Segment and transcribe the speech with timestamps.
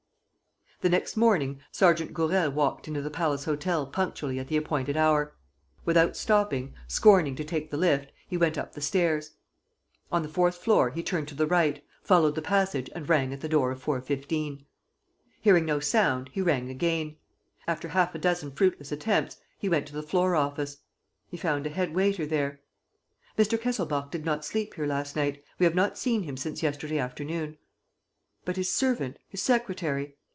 [0.81, 5.35] The next morning, Sergeant Gourel walked into the Palace Hotel punctually at the appointed hour.
[5.85, 9.35] Without stopping, scorning to take the lift, he went up the stairs.
[10.11, 13.41] On the fourth floor he turned to the right, followed the passage and rang at
[13.41, 14.65] the door of 415.
[15.43, 17.15] Hearing no sound, he rang again.
[17.67, 20.77] After half a dozen fruitless attempts, he went to the floor office.
[21.29, 22.59] He found a head waiter there:
[23.37, 23.61] "Mr.
[23.61, 25.43] Kesselbach did not sleep here last night.
[25.59, 27.59] We have not seen him since yesterday afternoon."
[28.45, 29.19] "But his servant?
[29.29, 30.15] His secretary?"